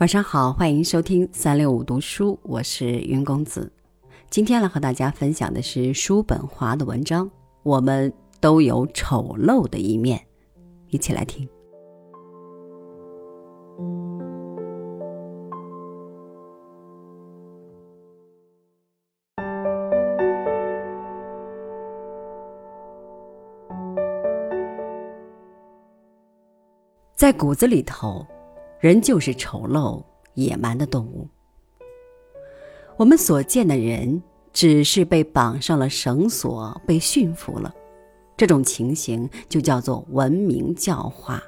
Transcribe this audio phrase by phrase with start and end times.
[0.00, 3.70] 晚上好，欢迎收听三六五读书，我是云公子。
[4.30, 7.30] 今天来和大家分享的是叔本华的文章。
[7.62, 8.10] 我们
[8.40, 10.18] 都有丑陋的一面，
[10.88, 11.46] 一起来听。
[27.14, 28.26] 在骨子里头。
[28.80, 30.02] 人就是丑陋
[30.34, 31.28] 野蛮的动物。
[32.96, 34.22] 我们所见的人
[34.52, 37.74] 只是被绑上了绳索，被驯服了，
[38.36, 41.42] 这种情形就叫做文明教化。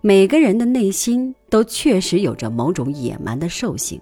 [0.00, 4.00] 每个人的内心都确实有着某种野蛮的兽性，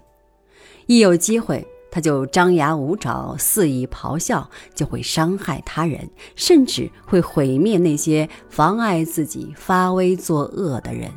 [0.85, 11.11] 一有机会他就张牙舞爪、肆意咆哮，就会伤害他人，甚至会毁灭那些妨碍自己发威作恶的人。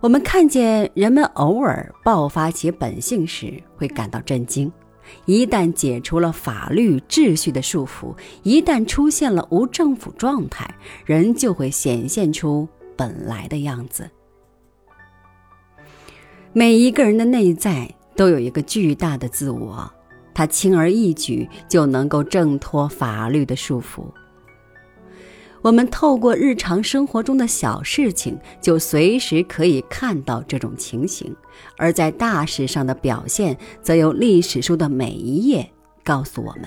[0.00, 4.70] 我们看见人们偶尔爆发起本性时，会感到震惊；
[5.26, 10.74] 一旦解除了法律秩序的束缚，一旦出现了无政府状态，
[11.04, 14.10] 人就会显现出本来的样子。
[16.54, 19.90] 每一个人的内在都有一个巨大的自我，
[20.34, 24.04] 他轻而易举就能够挣脱法律的束缚。
[25.62, 31.32] 我们透过日常生活中的小事情，就随时可以看到这种情形；
[31.78, 35.66] 而在大事上的表现，则由历史书的每一页
[36.04, 36.64] 告诉我们。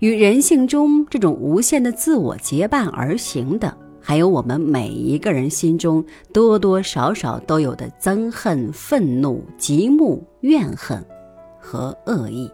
[0.00, 3.74] 与人性中这种无限的自我结伴而行的，
[4.08, 11.04] 还有我们每一个人心中多多少少都有的憎恨、愤怒、极目、怨恨
[11.60, 12.50] 和恶意。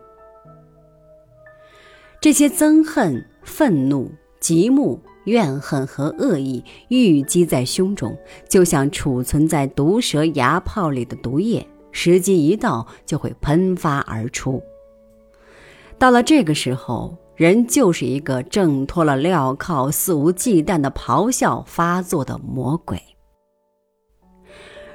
[2.20, 4.10] 这些憎恨、愤怒。
[4.40, 8.14] 极目、怨恨和恶意郁积在胸中，
[8.46, 14.60] 就像储存在毒蛇牙泡里的毒液，时机一到就会喷发而出。
[15.98, 23.00] 到了这个时候，人就是一个挣脱了镣铐、肆无忌惮的咆哮发作的魔鬼。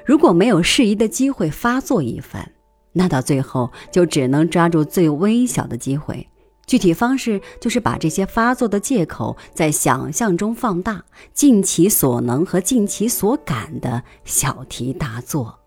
[0.06, 2.50] 如果没有适宜的机会发作一番，
[2.92, 6.26] 那到最后就只能抓住最微小的机会。
[6.66, 15.58] 具体方式就是把这些发作的借口在想象中放大，尽其所能和尽其所感的小题大做。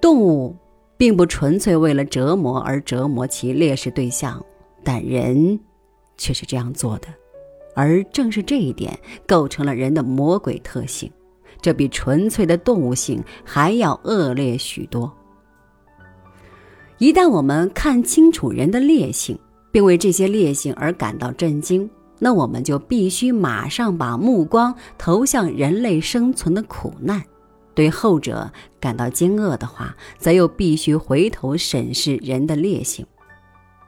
[0.00, 0.56] 动物
[1.02, 4.40] 并不纯粹为了折磨而折磨其猎食对象，
[4.84, 5.58] 但人
[6.16, 7.08] 却是这样做的，
[7.74, 8.96] 而正是这一点
[9.26, 11.10] 构成了人的魔鬼特性，
[11.60, 15.12] 这比纯粹的动物性还要恶劣许多。
[16.98, 19.36] 一旦我们看清楚人的劣性，
[19.72, 21.90] 并为这些劣性而感到震惊，
[22.20, 27.20] 那我们就必须马上把目光投向人类生存的苦难；
[27.74, 28.50] 对后者
[28.80, 33.06] 感到惊愕的话，则又必须回头审视人的劣性。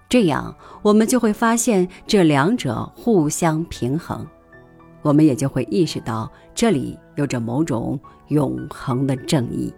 [0.09, 4.27] 这样，我们就会发现这两者互相平衡，
[5.03, 9.73] 我们也就会意识到这里有着某种永恒的正义。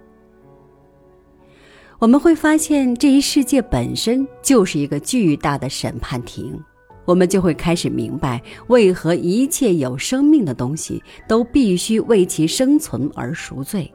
[1.99, 6.62] 我们会发现，这一世界本身就是一个巨大的审判庭。
[7.06, 13.91] 我们就会开始明白，为何一切有生命的东西都必须为其生存而赎罪。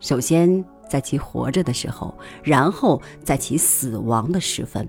[0.00, 4.88] 首先，在其活着的时候，然后在其死亡的时分。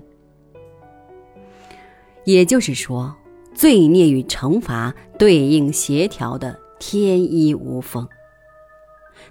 [2.24, 3.14] 也就是说，
[3.52, 8.08] 罪孽与惩罚对应协调的天衣无缝。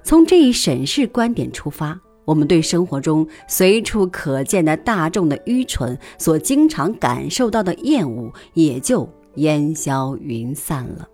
[0.04, 2.00] 从这一审视观点出发。
[2.26, 11.08] 我们对生活中随处可见的大众的愚蠢所经常感受到的厌恶，也就烟消云散了。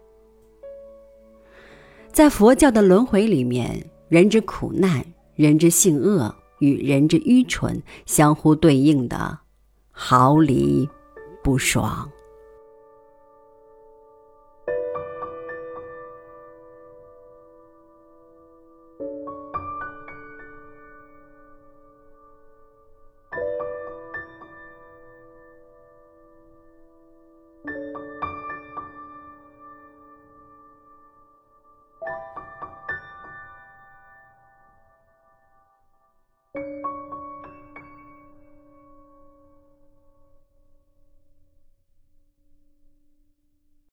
[2.11, 5.05] 在佛教的轮回里面，人之苦难、
[5.35, 9.39] 人之性恶与人之愚蠢相互对应的，
[9.91, 10.87] 毫厘
[11.43, 12.09] 不爽。
[36.55, 36.98] You